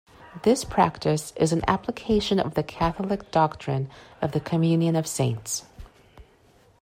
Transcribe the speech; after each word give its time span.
This 0.41 0.65
practice 0.65 1.31
is 1.35 1.53
an 1.53 1.61
application 1.67 2.39
of 2.39 2.55
the 2.55 2.63
Catholic 2.63 3.29
doctrine 3.29 3.87
of 4.19 4.31
the 4.31 4.39
Communion 4.39 4.95
of 4.95 5.05
Saints. 5.05 5.65